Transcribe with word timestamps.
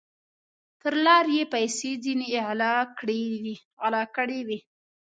پر 0.79 0.93
لار 1.05 1.25
یې 1.37 1.43
پیسې 1.53 1.91
ځیني 2.03 2.27
غلا 2.45 4.03
کړي 4.15 4.39
وې 4.47 4.59